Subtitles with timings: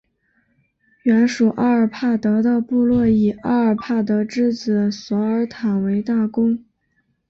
[1.03, 6.65] 原属阿尔帕德的部落以阿尔帕德之子索尔坦为大公。